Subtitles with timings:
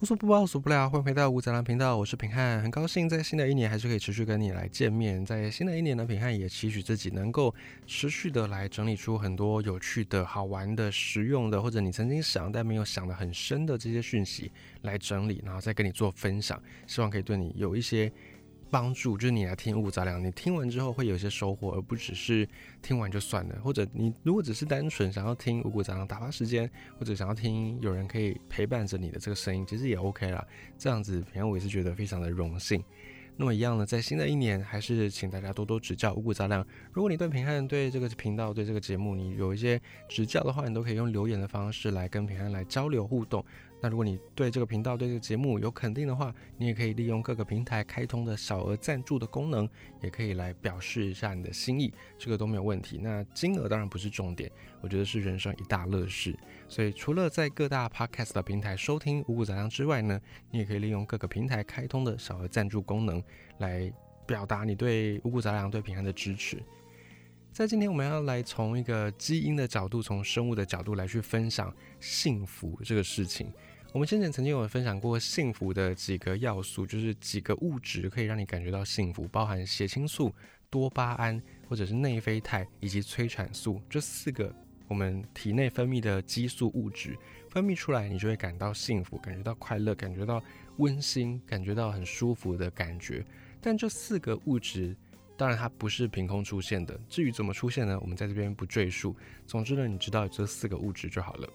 [0.00, 5.26] 无所不包，无所不聊，欢迎回到吴泽兰频道，我是平汉，很高兴在新的一年还是可以持续跟你来见面。
[5.26, 7.52] 在新的一年呢，平汉也期许自己能够
[7.84, 18.12] 持续的来整理出很多有趣的、好玩的、实用的，或者你曾经想但没有想的很深的这些讯息来整理，然后再跟你做分享，希望可以对你有一些。
[18.70, 22.48] 帮助就是你来听五谷杂粮，你听完之后会有一些收获，而不只是
[22.82, 23.58] 听完就算了。
[23.62, 30.46] 或者你如果只是单纯想要听五谷杂粮打发时间，或者想要听有人可以陪伴着你的这个声音，其实也 OK 啦。
[30.76, 32.82] 这样子，平常我也是觉得非常的荣幸。
[33.40, 36.66] 那么一样呢，在新的一年，还是请大家多多指教五谷杂粮。
[36.92, 43.44] 如果你对平汉对这个频道对这个节目你有一些指教的话，你都可以用留言的方式来跟平汉来交流互动。
[43.80, 49.68] 那如果你对这个频道、对这个节目有肯定的话，你也可以利用各个平台开通的小额赞助的功能，
[50.02, 52.98] 也可以来表示一下你的心意，这个都没有问题。
[53.00, 54.50] 那金额当然不是重点，
[54.80, 56.36] 我觉得是人生一大乐事。
[56.68, 63.22] 所以除了在各大 podcast 平台收听五谷杂粮之外呢，你也可以利用各个平台开通的小额赞助功能
[63.58, 63.92] 来
[64.26, 66.60] 表达你对五谷杂粮、对平安的支持。
[67.50, 73.50] 在今天，我们要来从一个基因的角度，从生物的角度来去分享幸福这个事情。
[73.92, 80.30] 我们先前曾经有分享过幸福的几个要素，就是几个物质可以让你感觉到幸福，包含血清素、
[80.68, 84.54] 多巴胺或者是内啡肽以及催产素这四个
[84.88, 87.16] 我们体内分泌的激素物质，
[87.50, 90.42] 分泌出来你就会感到幸福，感觉到快乐，感觉到
[90.76, 93.24] 温馨，感觉到很舒服的感觉。
[93.60, 94.94] 但这四个物质。
[95.38, 96.98] 当然，它不是凭空出现的。
[97.08, 97.96] 至于怎么出现呢？
[98.00, 99.14] 我们在这边不赘述。
[99.46, 101.48] 总之呢，你知道这四个物质就好了。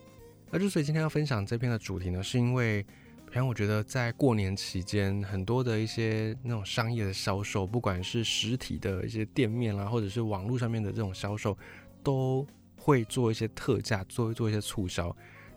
[0.53, 2.83] 而之所以今天要分享这篇的主题呢，是因为，
[3.25, 11.57] 平常我觉得在过年期间，很多的一些那种商业的销售，不管是实体的一些店面啦，或者是网络上面的这种销售，
[12.03, 12.45] 都
[12.75, 15.05] 会做一些特价，做做一些促销。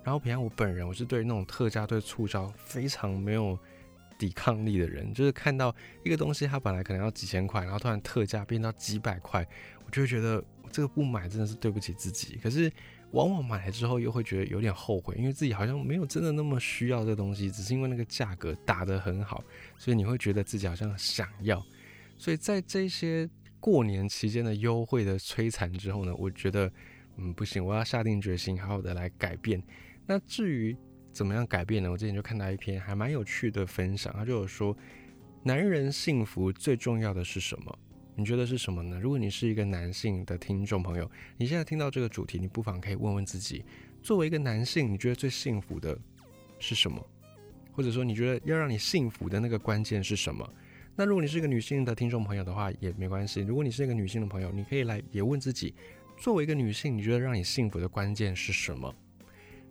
[0.03, 3.59] 然后平常我本人，我是对那种特价、对促销非常没有。
[4.19, 9.47] 抵抗力的人，就是看到一个东西，它本来可能要几千块，然后突然特价变到几百块，
[9.85, 12.39] 我就会觉得这个不买真的是对不起自己。
[12.43, 12.73] 可是
[13.13, 19.43] 往往买来之后又会觉得有点后悔，因为自己好像没有真的那么需要这东西，只是因为那个价格打得很好，
[19.77, 21.65] 所以你会觉得自己好像想要。
[22.17, 23.29] 所以在这些
[23.61, 26.71] 过年期间的优惠的摧残之后呢，我觉得
[27.17, 29.63] 嗯不行，我要下定决心好好的来改变。
[30.07, 30.77] 那至于。
[31.17, 31.91] 怎么样改变呢？
[31.91, 34.77] 我之前就看到一篇还蛮有趣的分享，他就有说，
[35.43, 37.79] 男人幸福最重要的是什么？
[38.19, 38.99] 你觉得是什么呢？
[38.99, 43.63] 如果你是一个男性的听众朋友，你现在听到这个主题，你不妨可以问问自己，
[44.03, 45.97] 作为一个男性，你觉得最幸福的
[46.59, 47.07] 是什么？
[47.73, 50.51] 或者说，你觉得要让你幸福的那个关键是什么？
[50.95, 53.43] 那如果你是一个女性的听众朋友的话，也没关系。
[53.43, 55.75] 如果你是一个女性的朋友，你可以来也问自己，
[56.19, 58.95] 作为一个女性，你觉得让你幸福的关键是什么？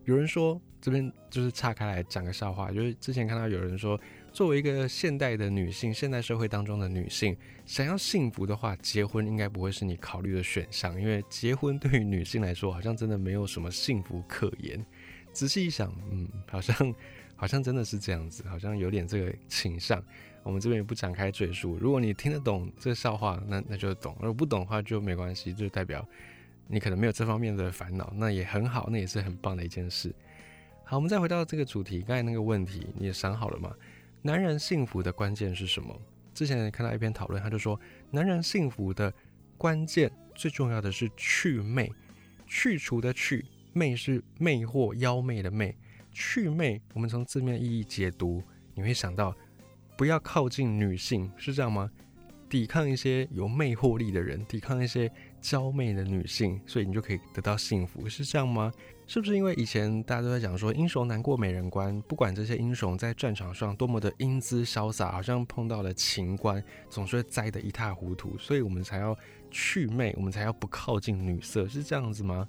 [0.03, 3.99] 有人说，这边就是岔开来讲个笑话，就是之前看到有人说，
[4.35, 7.33] 作为一个现代的女性，现代社会当中的女性，
[7.65, 14.85] 想要幸福的话，结婚应该不会是你考虑的选项，因为结婚对于女性来说，好像真的没有什么幸福可言。
[15.31, 16.93] 仔细一想，嗯，好像
[17.37, 20.03] 好像真的是这样子，好像有点这个倾向。
[20.43, 21.77] 我们这边也不展开赘述。
[21.79, 26.05] 如果你听得懂这个笑话，那那就懂；如果不懂的话，就没关系，就代表。
[26.67, 30.13] 你可能没有这方面的烦恼，那也很好，那也是很棒的一件事。
[30.83, 33.73] 好，我们再回到这个主题，刚才那个问题，你也想好了吗？
[34.25, 35.95] 男人幸福的关键是什么？
[36.33, 39.13] 之前看到一篇讨论，他就说，男人幸福的
[39.55, 41.91] 关键最重要的是去魅，
[42.47, 45.75] 去除的去，魅是魅惑、妖媚的魅，
[46.11, 46.81] 去魅。
[46.95, 48.41] 我们从字面意义解读，
[48.73, 49.31] 你会想到
[49.95, 51.91] 不要靠近女性，是这样吗？
[52.49, 55.11] 抵抗一些有魅惑力的人，抵抗一些。
[55.39, 58.71] 娇媚的女性，所以你就可以得到幸福，是这样吗？
[59.07, 69.15] 是不是因为以前大家都在讲说英雄难过美人关，不管这些英雄在战场上多么的英姿潇洒，好像碰到了情关，总是会栽得一塌糊涂，所以我们才要
[69.51, 72.47] 去魅，我们才要不靠近女色，是这样子吗？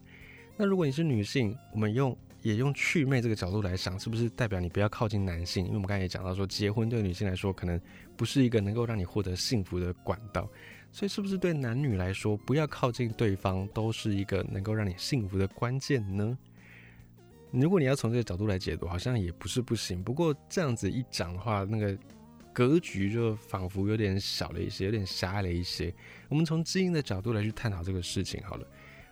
[0.57, 5.65] 那如果你是女性，我们用也用去魅这个角度来想，是不是代表你不要靠近男性？
[5.67, 7.79] 因为我们刚才也讲到说，结婚对女性来说，可能
[8.17, 10.49] 不是一个能够让你获得幸福的管道。
[10.97, 16.39] 所以，是不是对男女来说，不要靠近对方，都是一个能够让你幸福的关键呢？
[17.51, 20.03] 如果你要从这个角度来解读，好像也不是不行。
[20.03, 21.95] 不过这样子一讲的话，那个
[22.51, 25.95] 格局就仿佛有点小了一些，有点狭隘了一些。
[26.31, 28.67] 我们从基因的角度来去探讨这个事情好了。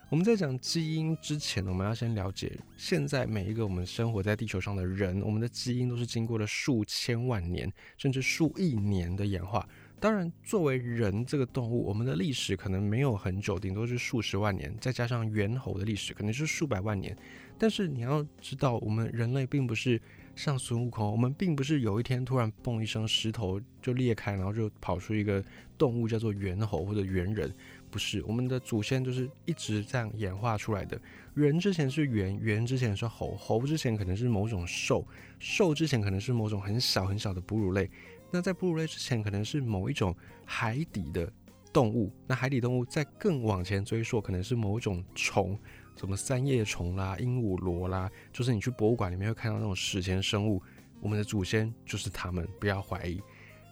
[0.08, 9.69] 我们在讲基因之前，我们要先了解，现在每一个我们生活在地球上的人，我们的基因都是经过了数千万年，甚至数亿年的演化。
[10.05, 17.17] 当然，作为人这个动物，我们的历史可能没有很久，顶多是数十万年，再加上猿猴的历史，可能是数百万年。
[17.56, 19.99] 但是你要知道，我们人类并不是
[20.37, 25.43] 像孙悟空，我们并不是有一天突然嘣一声石头就裂开，然后就跑出一个
[25.79, 27.51] 动物叫做猿猴或者猿人，
[27.91, 31.01] 不是，我们的祖先就是一直这样演化出来的。
[31.33, 35.03] 人之前是猿，猿之前是猴，猴之前可能是某种兽，
[35.39, 37.89] 兽之前可能是某种很小很小的哺乳类。
[38.34, 40.12] 那在哺乳类之前，可能是某一种
[40.44, 41.32] 海底的
[41.72, 42.12] 动物。
[42.26, 45.56] 那海底动物再更往前追溯，可能是某一种虫。
[45.94, 50.60] 什么三叶虫啦、鹦鹉螺啦，就是你去博物馆里面会看到那种史前生物，
[51.00, 53.22] 我们的祖先就是他们，不要怀疑。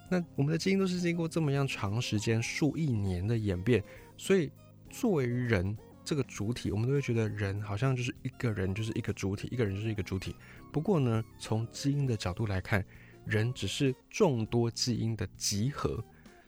[0.08, 3.82] 那我们的基因都是经过这么样长时间、数亿年的演变，
[4.16, 4.48] 所以
[4.88, 10.36] 作为人这个主体，我们都会觉得人好像就是一个人就是一个主体，一个人就是一个主体。
[10.70, 12.84] 不过呢，从基因的角度来看，
[13.24, 16.02] 人只是众多基因的集合，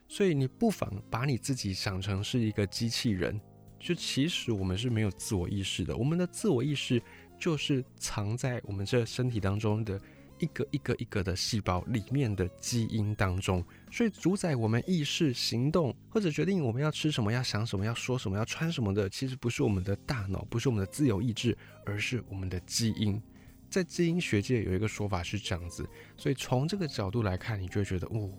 [0.09, 3.41] 所以你不妨把你自己想成是一个机器人。
[3.79, 7.03] 就其实我们是没有自我意识的，我们的自我意识
[7.38, 10.00] 就是藏在我们这身体当中的
[10.38, 13.62] 一个一个一个的细胞里面的基因当中，
[13.93, 23.21] 所以主宰我们意识、行动或者决定我们要吃什么、要想什么、要说什么、要穿什么的，其实不是我们的大脑，不是我们的自由意志，而是我们的基因。
[23.75, 25.85] 在基因学界有一个说法是这样子，
[26.17, 28.31] 所以从这个角度来看，你就会觉得，哦，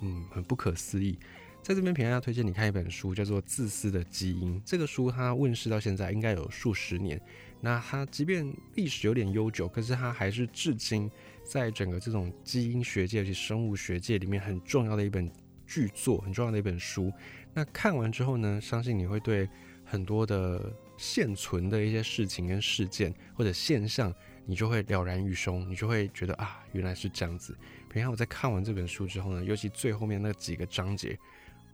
[0.00, 1.18] 嗯，很不可思议。
[1.62, 4.60] 在这边，平安要推荐你看一本书，叫做《自私的基因》。
[4.62, 7.18] 这个书它问世到现在应该有数十年，
[7.62, 11.10] 那它即便历史有点悠久，可是它还是至今
[11.42, 15.32] 在整个这种基因学界以及生物学界里面很重要的一本
[15.66, 17.10] 巨作，很重要的一本书。
[17.54, 19.48] 那看完之后呢，相信你会对
[19.82, 24.14] 很多的现存的一些事情跟事件或者现象，
[24.46, 27.56] 你就会了然于胸，你就会觉得啊，原来是这样子。
[27.90, 31.18] 平常我在看完这本书之后呢，尤其最后面那几个章节。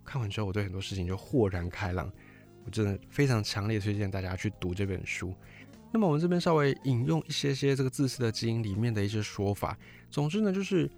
[0.05, 2.11] 看完之后，我对很多事情就豁然开朗。
[2.65, 5.35] 我真的非常强烈推荐大家去读这本书。
[5.93, 9.77] 那么我们这边稍微引用一些些这个自私的基因里面的一些说法。
[10.11, 10.91] 总之呢，就是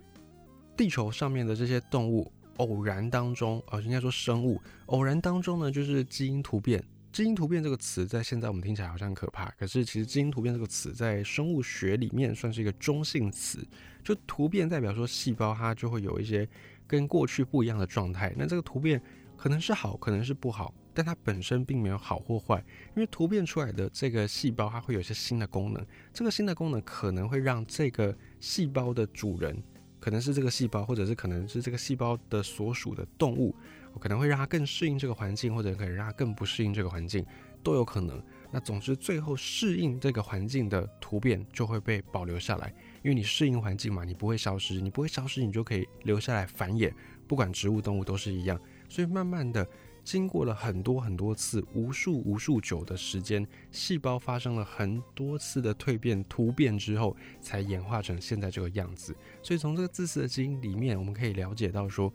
[0.77, 6.83] 地球上面的这些动物偶然当中，呃，应该说生物偶然当中呢，就是基因突变。
[7.12, 13.64] 基因突变这个词在现在我们听起来好像很可怕，可是其实基因突变这个词在生物学里面算是一个中性词。
[14.03, 16.49] 就突变代表说细胞它就会有一些。
[16.85, 19.00] 跟过去不一样的状态，那这个突变
[19.35, 22.62] 可能是好，可能是不好，但它本身并没有好或坏，
[22.94, 25.82] 因为突变出来的这个细胞，它会有一些新的功能，
[26.12, 29.56] 这个新的功能可能会让这个细胞的主人，
[29.99, 33.56] 可能是这个细胞，或者是可能是这个细胞的所属的动物，
[33.93, 37.25] 我可能会让它更适应这个环境，或者可能让它更不适应这个环境，
[37.62, 38.23] 都有可能。
[38.50, 42.75] 那总之，最后适应这个环境的突变就会被保留下来。
[43.03, 46.93] 因为你适应环境嘛，你不会消失，你不会消失，你就可以留下来繁衍。
[47.27, 48.61] 不管植物、动物都是一样。
[48.89, 49.67] 所以慢慢的，
[50.05, 59.17] 经过了很多很多次、无数无数久的时间，细胞发生了很多次的蜕变、突变之后，才演化成现在这个样子。
[59.43, 62.12] 所以从这个自私的基因里面，我们可以了解到说，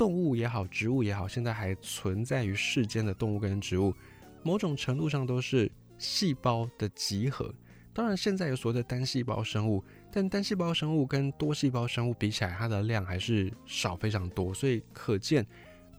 [0.00, 3.94] 动物也好，植物也好，现在还存在于世间的动物跟植物，
[4.42, 7.54] 某种程度上都是细胞的集合。
[7.92, 9.84] 当然，现在有所谓的单细胞生物。
[10.10, 15.46] 但单细胞生物跟多细胞生物比起来，它的量还是少非常多，所以可见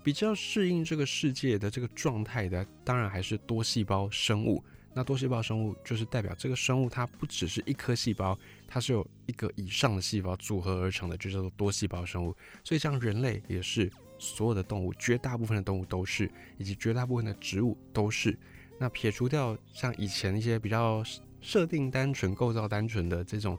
[0.03, 4.63] 比较适应这个世界的这个状态的，当然还是多细胞生物。
[4.93, 12.35] 那多细胞生物就是代表这个生物它不只是一颗细胞，它是有一个以上的细胞组合而成的，就叫做多细胞生物。
[12.63, 18.37] 所以像人类也是，所有的动物，绝大部分的动物都是，以及绝大部分的植物都是。
[18.77, 21.03] 那撇除掉像以前一些比较
[21.39, 23.57] 设定单纯、构造单纯的这种。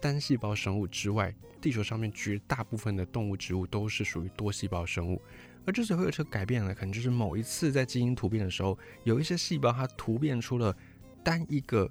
[0.00, 5.20] 单细胞生物之外，地球上面绝大部分的动物、植物都是属于多细胞生物。
[5.66, 10.74] 而之所以会有这个改变呢，可能就是某一次在基因突变的时候，有一些细胞它突变出了
[11.22, 11.90] 单一个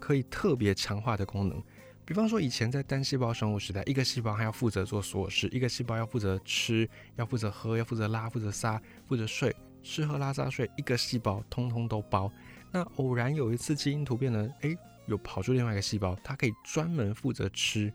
[0.00, 1.62] 可以特别强化的功能。
[2.06, 12.30] 比方说，以前在单细胞生物时代，一个细胞它要负责做所有事，一个细胞要负责吃，要负责喝，要负责拉，负责撒，负责睡，吃喝拉撒睡，一个细胞通通都包。
[12.72, 17.92] 那偶然有一次基因突变呢，诶，有跑出另外一个细胞，它可以专门负责吃，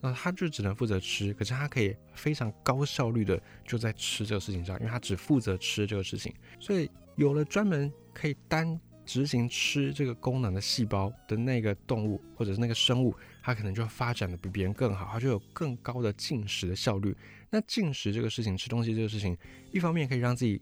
[0.00, 17.16] 那它就只能负责吃，可是它可以非常高效率的就在吃这个事情上，因为它只负责吃这个事情，所以有了专门可以单执行吃这个功能的细胞的那个动物或者是那个生物，它可能就发展的比别人更好，它就有更高的进食的效率。
[17.50, 19.36] 那进食这个事情，吃东西这个事情，
[19.72, 20.60] 一方面可以让自己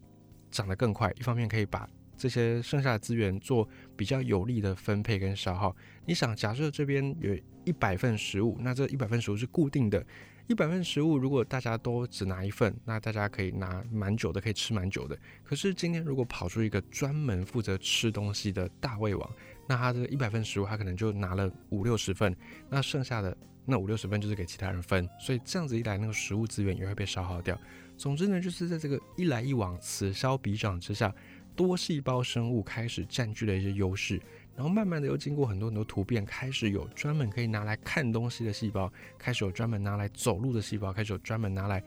[0.51, 1.89] 长得更快，一方面可以把。
[2.21, 5.75] 这些剩下的资源做比较有利的分配跟消耗。
[6.05, 7.35] 你想，假设这边有
[7.65, 10.05] 一百份食物，那这一百份食物是固定的。
[10.47, 15.17] 一百份食物，如果大家都只拿一份，那大家可以拿蛮久的，可以吃蛮久的。
[15.43, 19.31] 可是今天如果跑出一个专门负责吃东西的大胃王，
[19.67, 22.37] 那他这一百份食物，他可能就拿了五六十份，
[22.69, 23.35] 那剩下的
[23.65, 27.57] 那五六十份就是给其他人分，所以这样子一来，那个食物资源也会被消耗掉。
[27.97, 31.15] 总之呢，就是在这个一来一往、此消彼长之下，
[31.55, 34.21] 多细胞生物开始占据了一些优势。
[34.57, 41.83] 然后慢慢的又经过很多很多突变，开始有专门可以拿来看东西的细胞，开始有专门拿来走路的细胞，开始有专门拿来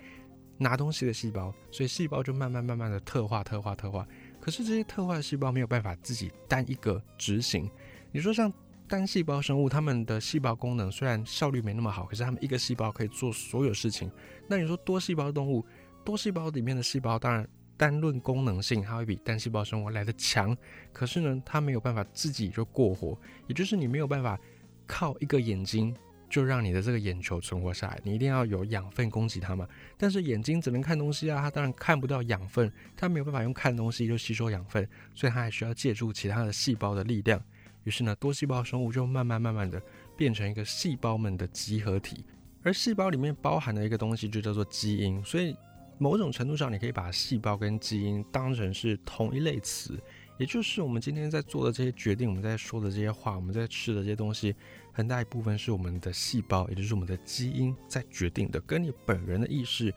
[0.58, 4.08] 拿东西的细胞，所以细胞就慢慢慢慢的特化、特化、特化。
[4.39, 7.70] 可是这些特化的细胞没有办法自己单一个执行。
[8.12, 8.51] 你说像
[8.88, 14.10] 单细胞生物，它们的细胞功能虽然效率没那么好，可是它们一个细胞可以做所有事情。
[14.48, 15.63] 那你说多细胞动物，
[16.03, 17.48] 多细胞里面的细胞当然。
[17.75, 20.56] 单论功能性，它会比单细胞生物来的强。
[20.92, 24.39] 可是呢，它没有办法自己就过活，也就是你没有办法
[24.86, 25.96] 靠一个眼睛
[26.30, 28.00] 就让你的这个眼球存活下来。
[28.03, 29.68] 你一定要有养分供给它嘛。
[29.98, 37.42] 但是眼睛只能看东西啊，它当然看不到养分，它没有办法用看东西就吸收养分，所以它还需要借助其他的细胞的力量。
[37.84, 39.82] 于是呢，多细胞生物就慢慢慢慢的
[40.15, 42.24] 变成一个细胞们的集合体，
[42.62, 45.56] 而细胞里面包含的一个东西就叫做基因，所以。
[46.03, 49.98] 某种程度上，你可以把细胞跟基因当成是同一类词，
[50.38, 54.53] 也就是我们今天在做的这些决定，我们在说的这些话，我们在吃的这些东西，
[54.91, 59.93] 很大一部分是我们的细胞，也就是我们的基因在决定的，跟你本人的意识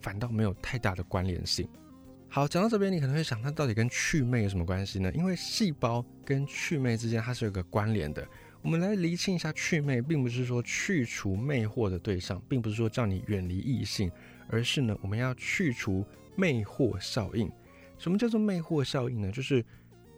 [0.00, 1.68] 反倒没有太大的关联性。
[2.30, 5.12] 好，讲到这边，你可能会想，它到底跟祛魅有什么关系呢？
[5.12, 8.26] 因为细胞跟祛魅之间它是有个关联的。
[8.62, 14.10] 我们来厘清一下，祛魅并不是说去除魅惑的对象，并不是说叫你远离异性。
[14.52, 16.04] 而是呢，我们要去除
[16.36, 17.50] 魅惑效应。
[17.96, 19.32] 什么叫做魅惑效应呢？
[19.32, 19.64] 就是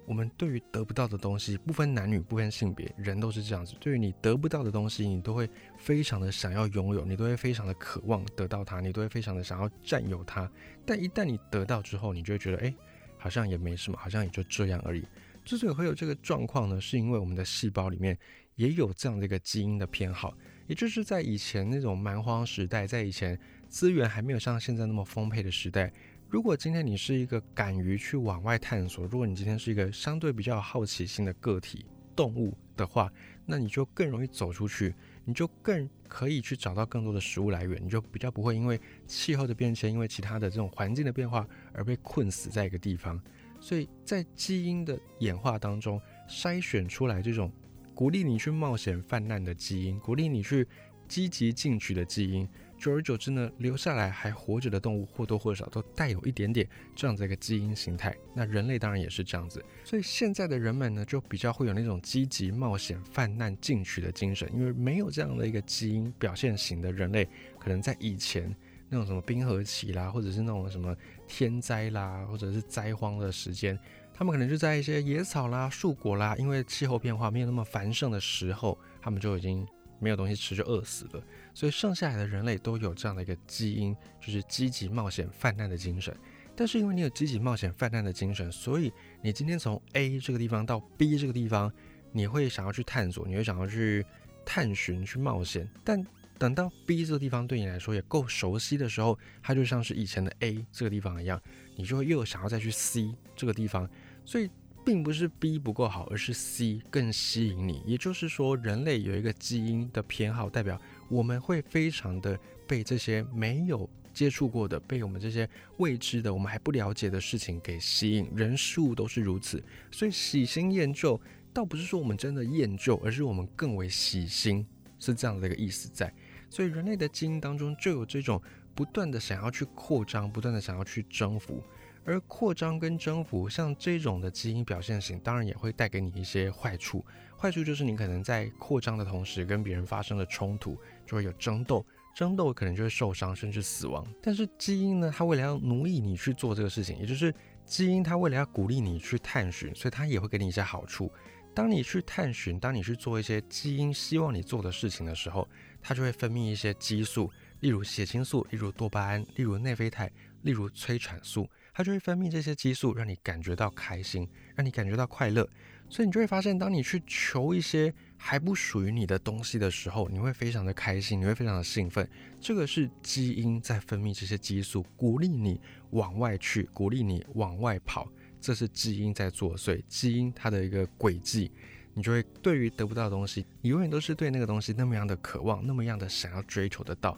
[0.07, 3.77] 我们对于得不到的东西，不分男女，不分性别，人都是这样子。
[3.79, 5.49] 对于你得不到的东西，你都会
[5.79, 10.51] 非常的想要拥有，你都会非常的渴望得到它，你都会非常的想要占有它。
[10.85, 12.75] 但一旦你得到之后，你就会觉得，哎，
[13.17, 15.05] 好像也没什么，好像也就这样而已。
[15.45, 18.19] 之所以会有这个状况呢，是因为我们的细胞里面
[18.57, 20.37] 也有这样的一个基因的偏好，
[20.67, 23.39] 也就是在以前那种蛮荒时代，在以前。
[23.75, 25.93] 资源还没有像现在那么丰沛的时代，
[26.29, 33.13] 如果今天你是一个敢于去往外探索，如果你今天是一个相对比较有好奇心的个体动物的话，
[33.45, 43.21] 那你就更容易走出去，你就更可以去找到更多的食物来源，你就比较不会因为气候的变迁，因为其他的这种环境的变化而被困死在一个地方。
[43.59, 47.51] 所以在基因的演化当中，筛选出来这种
[47.93, 50.65] 鼓励你去冒险泛滥的基因，鼓励你去
[51.09, 52.49] 积极进取的基因。
[52.85, 58.15] 久而久之呢，留下来还活着的动物或多或少都带有一点点这样子一个基因形态。
[58.35, 64.47] 那人类当然也是这样子，所以现在的人们呢，就比较会有那种积极冒险、泛滥进取的精神。
[64.53, 67.27] 因为没有这样的一个基因表现型的人类，
[67.59, 68.55] 可能在以前
[68.91, 70.95] 那种什么冰河期啦，或者是那种什么
[71.27, 73.79] 天灾啦，或者是灾荒的时间，
[74.13, 79.67] 他们可能就在一些野草啦、树果啦，因为气候变化没有那么繁盛的时候，他们就已经
[79.99, 81.23] 没有东西吃，就饿死了。
[81.53, 86.15] 所以剩下来的人类都有这样的一个基因，就是积极冒险泛滥的精神。
[86.57, 91.73] 但是因为你有积极冒险泛滥的精神，所以你今天从 A 这个地方到 B 这个地方，
[92.13, 94.07] 你会想要去探索，你会想要去
[94.45, 95.69] 探寻、去冒险。
[95.83, 96.05] 但
[96.39, 101.41] 等到 B 这个地方对你来说也够熟悉的时候，它就像是以前的 A 这个地方一样，
[101.77, 103.89] 你就会又想要再去 C 这个地方。
[104.25, 104.49] 所以
[104.85, 107.83] 并不是 B 不够好，而是 C 更吸引你。
[107.87, 110.81] 也就是说，人类有一个基因的偏好，代表。
[111.09, 119.63] 我们会非常的被这些没有接触过的、被我们这些未知的、我们还不了解的事情给吸引，人事物都是如此。
[119.91, 121.21] 所以喜新厌旧，
[121.53, 124.67] 倒不是说我们真的厌旧，而是我们更为喜新，
[124.99, 126.13] 是这样的一个意思在。
[126.49, 128.41] 所以人类的基因当中就有这种
[128.75, 131.63] 不断的想要去扩张、不断的想要去征服。
[132.05, 137.05] 而扩张跟征服，像这种的基因表现型，当然也会带给你一些坏处。
[137.37, 141.85] 坏处就是你可能在扩张的同时，跟别人发生了冲突，就会有争斗，
[142.15, 144.07] 争斗可能就会受伤，甚至死亡。
[144.23, 147.35] 但是基因呢，它为了要奴役你去做这个事情，也就是
[147.65, 151.11] 基因它为了要鼓励你去探寻，所以它也会给你一些好处。
[151.55, 155.49] 当你去探寻，当你去做一些基因希望你做的事情的时候，
[155.81, 157.31] 它就会分泌一些激素，
[157.61, 160.11] 例如血清素，例如多巴胺，例如内啡肽，
[160.43, 161.49] 例如催产素。
[161.75, 165.47] 它就会分泌这些激素，让你感觉到开心，让你感觉到快乐。
[165.91, 172.09] 所以你就会发现，当你去求一些还不属于你的东西的时候，你会非常的开心，你会非常的兴奋。
[172.41, 178.09] 这个是基因在分泌这些激素，鼓励你往外去，鼓励你往外跑。
[178.41, 181.51] 这是基因在作祟，基因它的一个轨迹。
[181.97, 187.17] 你就会对于得不到的东西，你永远都是对那个东西那么样的渴望，那么样的想要追求得到。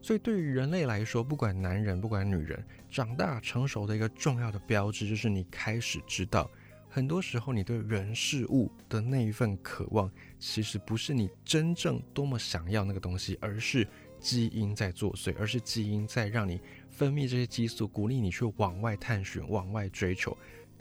[0.00, 6.50] 所以，对于人类来说，不管男人，不管女人，长大成熟的一个重要的标志，就是你开始知道
[6.88, 13.86] 很多时候你对人事物的那一份渴望，其实不是你真正多么想要那个东西，而是
[14.20, 20.34] 基因在作祟，而是基因在让你分泌这些激素，鼓励你去往外探寻、往外追求，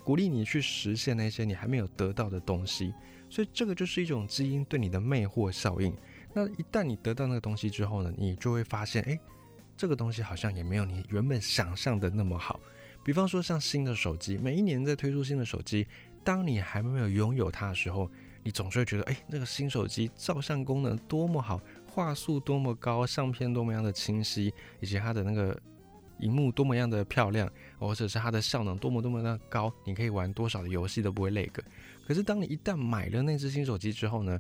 [0.03, 2.93] 鼓励你去实现那些你还没有得到的东西。
[3.29, 5.93] 所以这个就是一种基因对你的魅惑效应。
[6.38, 9.20] 那一旦你得到那个东西之后呢，你就会发现，哎，
[9.75, 12.60] 这个东西好像也没有你原本想象的那么好。
[13.03, 15.88] 比方说像新的手机，每一年在推出新的手机，
[16.24, 18.08] 当你还没有拥有它的时候，
[18.44, 25.60] 你总是会觉得，哎，那个新手机照相功能多么好，画素多么高，相片多么样的清晰，以及它的那个
[26.20, 31.63] 荧幕多么样的漂亮，或者是它的效能多么多么的高，你可以玩多少的游戏都不会累个。
[32.06, 34.39] 可是当你一旦买了那只新手机之后呢？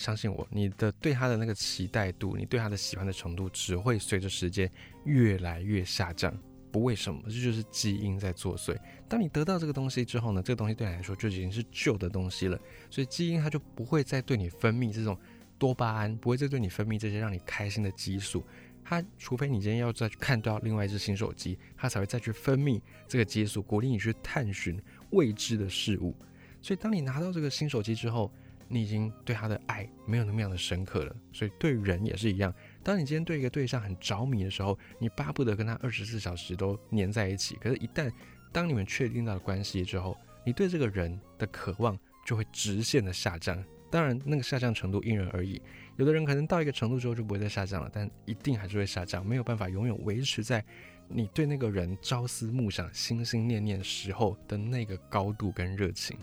[0.00, 4.70] 相信我，你的对它的那个期待度，你对它的喜欢的程度，只会随着时间
[5.04, 6.34] 越来越下降。
[6.72, 8.74] 不为什么，这就是基因在作祟。
[9.08, 15.18] 当你得到这个东西之后呢，这个东西对你来说就已经是旧的东西了，所以基因它就不会再对你分泌这种
[15.58, 18.42] 多巴胺，不会再对你分泌这些让你开心的激素。
[18.82, 24.80] 它除非你今天要再去看到另外一只新手机，它才会再去分泌这个激素，鼓励你去探寻
[25.10, 26.16] 未知的事物。
[26.62, 28.32] 所以当你拿到这个新手机之后，
[28.72, 32.54] 你已经对他的爱没有那么样的深刻了，所以对人也是一样。
[32.84, 37.56] 当你今天对一个对象很着迷的时候，你巴不得跟他二十四小时都黏在一起。
[37.56, 38.10] 可是，一旦
[38.52, 43.62] 当你们确定到了关系之后，你对这个人的渴望就会直线的下降。
[43.90, 45.60] 当然，那个下降程度因人而异，
[45.96, 50.64] 有的人可能到一个程度之后就不会再下降了，但一定还是会下降，没有办法永远维持在
[51.08, 56.16] 你对那个人朝思暮想、心心念念时候的那个高度跟热情。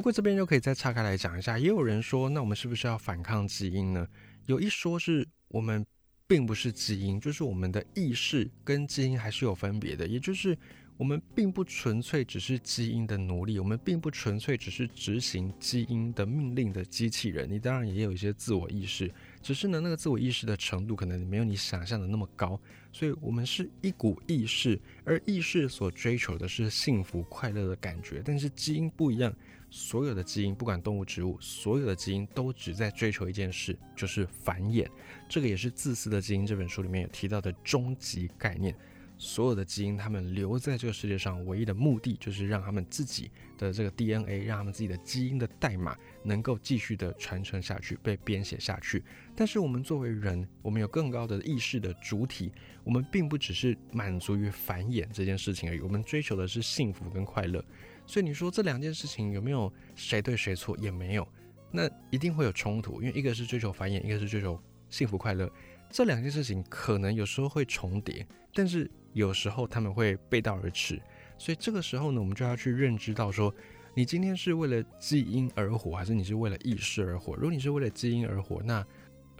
[0.00, 4.08] 不过这边就可以再岔开来讲一下，也有人说，那我们是不是要反抗基因呢？
[4.46, 5.84] 有一说是我们
[6.26, 10.56] 并不是基因，就是我们的意识跟基因还是有分别的，也就是
[10.96, 17.46] 我们并不纯粹只是基因的奴隶，我们并不纯粹只是执行基因的命令的机器人。
[17.46, 22.58] 你当然也有一些自我意识，只是呢那个自我意识的程度可能没有你想象的那么高，
[22.90, 29.30] 所以我们是一股意识，而意识所追求的是幸福快乐的感觉，但是基因不一样。
[29.70, 34.86] 所有的基因，不管动物、植物，所有的基因都只在追求一件事，就是繁衍。
[35.28, 38.74] 这个也是《自私的基因》这本书里面有提到的终极概念。
[39.16, 49.04] 所有的基因，他们留在这个世界上唯一的目的，就是让他们自己的这个 DNA，让他们自己的基因的代码能够继续的传承下去，被编写下去。
[49.36, 52.50] 但是我们作为人，我们有更高的意识的主体，
[52.82, 57.62] 我们并不只是满足于繁衍这件事情而已，我们追求的是幸福跟快乐。
[58.10, 60.76] 所以你说这两件事情有没有谁对谁错？
[60.78, 61.24] 也没有，
[61.70, 65.48] 那一定会有冲突，因为一个是追求繁衍，一个是追求幸福快乐，
[65.88, 71.00] 这两件事情可能有时候会重叠，但是有时候他们会背道而驰。
[71.38, 73.54] 所以这个时候呢，我们就要去认知到说，
[73.94, 77.36] 你今天是为了基因而活，还是你是为了意识而活？
[77.36, 78.84] 如果你是为了基因而活，那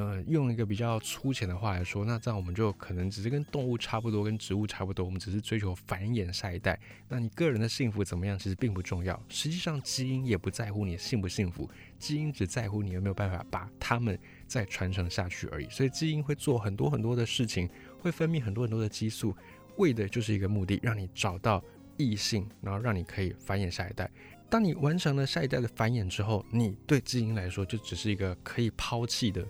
[0.01, 6.81] 呃，用一个比较粗浅的话来说，那这样我们就可能只是跟动物差不多，跟植物差不多，我们只是追求繁衍下一代。
[7.07, 9.23] 那你个人的幸福怎么样，其实并不重要。
[9.29, 15.69] 实际上，基因也不在乎你幸不幸福，基因只在乎你有没有办法把它们再传承下去而已。
[15.69, 19.37] 所以，基因会做很多很多的事情，会分泌很多很多的激素，
[19.77, 21.63] 为的就是一个目的，让你找到
[21.99, 24.11] 异性，然后让你可以繁衍下一代。
[24.49, 29.47] 当你完成了下一代的繁衍之后，你对基因来说就只是一个可以抛弃的。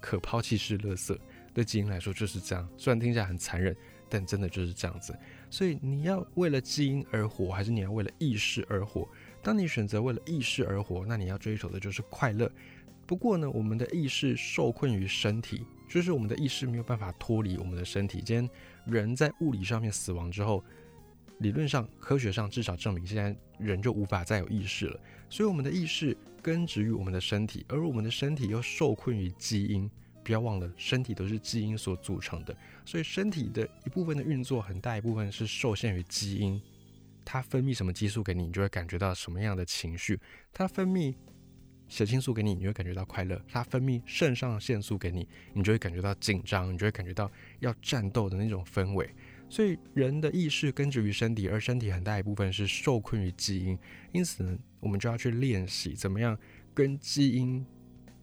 [0.00, 1.18] 可抛弃式垃圾，
[1.52, 2.68] 对基因来说就是这样。
[2.76, 3.76] 虽然听起来很残忍，
[4.08, 5.16] 但真的就是这样子。
[5.50, 9.08] 所以你要为了基因而活，还是你要为了意识而活？
[9.42, 12.50] 当你选择为了意识而活，那你要追求的就是快乐。
[13.06, 18.20] 不过呢，我们的意识受困于身体，就是我们的意识没有办法脱离我们的身体。
[18.20, 18.50] 今天
[18.84, 20.62] 人在物理上面死亡之后，
[21.38, 25.00] 理论上、科学上至少证明，现在人就无法再有意识了。
[25.28, 26.16] 所以我们的意识。
[26.40, 29.90] 根植于我们的身体，而我们的身体又受困于基因。
[30.22, 36.58] 不要忘了，身体都是基因所组成的，所以身体的一部分的运作，很大一部分是受限于基因。
[37.24, 40.16] 它分泌什么激素给你，你就会感觉到什么样的情绪；
[40.52, 41.12] 它分泌
[41.88, 49.10] 血清素给你，你会感觉到快乐；它分泌肾上腺素给你，你就会感觉到紧张，你就会感觉到要战斗的那种氛围。
[49.50, 53.78] 所以人的意识根植于身体，而身体很大一部分是受困于基因，
[54.12, 56.38] 因此呢，我们就要去练习怎么样
[56.74, 57.64] 跟基因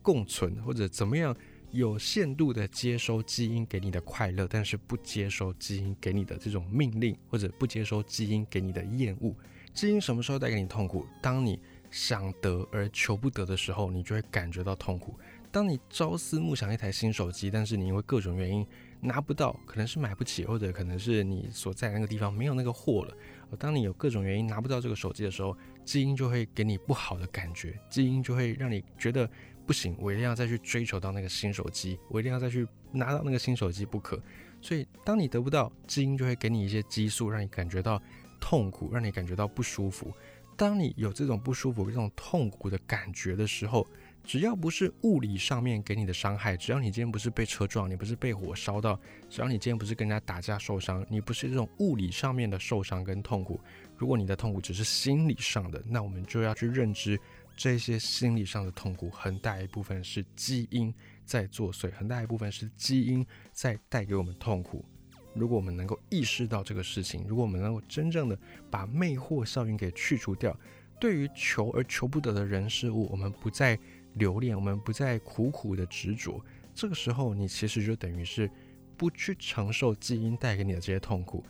[0.01, 1.35] 共存，或者怎么样
[1.71, 9.35] 有限度的接收基因给你的快乐，但是不接收基因给你的这种命令，或者不接收基因给你的厌恶。
[9.73, 11.07] 基因什么时候带给你痛苦？
[11.21, 11.59] 当你
[11.89, 15.19] 想得而求不得的时候，你就会感觉到痛苦。
[15.51, 18.65] 当你朝思暮想一台新手机，但是你因为各种原因。
[19.01, 23.15] 拿不到，可能是买不起，或者可能是你所在那个地方没有那个货了。
[23.57, 29.29] 当你有各种原因拿不到这个手机的时候，基因就会给你不好的感觉，基因就会让你觉得
[29.65, 34.21] 不行，我一定要再去追求到那个新手机，我一定要再去拿到那个新手机不可。
[34.61, 38.01] 所以，当你得不到，基因就会给你一些激素，让你感觉到
[38.39, 40.11] 痛苦，让你感觉到不舒服。
[40.57, 43.85] 当你有这种不舒服、这种痛苦的感觉的时候，
[44.25, 53.59] 只要不是物理上面给你的伤害，只要你今天不是被车撞，你不是被火烧到，只要你今天不是跟人家打架受伤，你不是这种物理上面的受伤跟痛苦。
[53.95, 57.19] 如果你的痛苦只是心理上的，那我们就要去认知
[57.55, 60.93] 这些心理上的痛苦，很大一部分是基因。
[61.25, 64.85] 在作祟，很大一部分是基因在带给我们痛苦。
[65.33, 68.37] 如果我们能够意识到这个事情，如果我们能够真正的
[68.69, 70.55] 把魅惑效应给去除掉，
[70.99, 73.75] 对于求而求不得的人事物，我们不再
[74.15, 78.49] 留恋，我们不再苦苦的执着，这个时候你其实就等于是
[78.97, 81.43] 不去承受基因带给你的这些痛苦。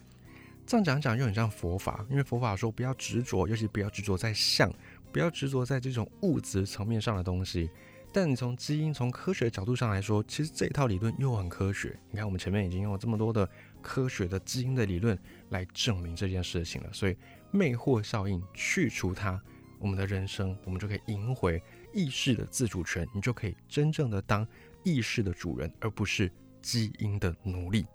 [0.65, 4.71] 这样讲讲又很像佛法，因为佛法说不要执着，尤其不要执着在相，
[5.11, 7.69] 不要执着在这种物质层面上的东西。
[8.11, 11.99] 但你从基因、从科学角度上来说，其实这一套理论又很科学。
[12.09, 13.47] 你看，我们前面已经用了这么多的
[13.81, 16.89] 科学的基因的理论来证明这件事情了。
[16.93, 17.15] 所以，
[17.51, 19.39] 魅惑效应去除它，
[19.79, 21.61] 我们的人生我们就可以赢回
[21.95, 24.45] 意识的自主权，你就可以真正的当
[24.83, 26.29] 意识的主人，而不是
[26.61, 27.85] 基因的奴隶。